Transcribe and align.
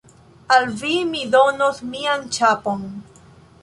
Al 0.55 0.65
vi 0.79 0.95
mi 1.11 1.23
donos 1.37 1.85
mian 1.93 2.27
ĉapon. 2.39 2.87